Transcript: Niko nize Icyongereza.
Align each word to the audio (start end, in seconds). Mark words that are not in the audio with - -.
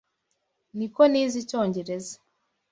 Niko 0.77 1.01
nize 1.11 1.35
Icyongereza. 1.43 2.15